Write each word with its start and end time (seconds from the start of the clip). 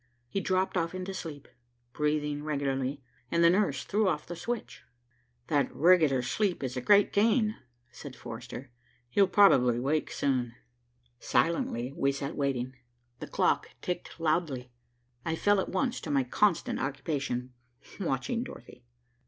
He 0.29 0.39
dropped 0.41 0.77
off 0.77 0.95
into 0.95 1.13
sleep, 1.13 1.47
breathing 1.93 2.43
regularly, 2.43 3.03
and 3.29 3.43
the 3.43 3.51
nurse 3.51 3.83
threw 3.83 4.07
off 4.07 4.25
the 4.25 4.35
switch. 4.35 4.81
"That 5.45 5.71
regular 5.71 6.23
sleep 6.23 6.63
is 6.63 6.75
a 6.75 6.81
great 6.81 7.13
gain," 7.13 7.57
said 7.91 8.15
Forrester. 8.15 8.71
"He'll 9.11 9.27
probably 9.27 9.79
wake 9.79 10.09
soon." 10.09 10.55
Silently 11.19 11.93
we 11.95 12.11
sat 12.11 12.35
waiting. 12.35 12.73
The 13.19 13.27
clock 13.27 13.69
ticked 13.79 14.19
loudly. 14.19 14.71
I 15.23 15.35
fell 15.35 15.59
at 15.59 15.69
once 15.69 16.01
to 16.01 16.09
my 16.09 16.23
constant 16.23 16.79
occupation, 16.79 17.53
watching 17.99 18.43
Dorothy. 18.43 18.83